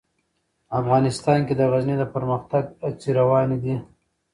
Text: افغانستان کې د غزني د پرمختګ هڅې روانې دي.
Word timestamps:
افغانستان 0.79 1.39
کې 1.47 1.53
د 1.57 1.61
غزني 1.71 1.95
د 1.99 2.03
پرمختګ 2.15 2.63
هڅې 2.85 3.09
روانې 3.19 3.57
دي. 3.63 3.75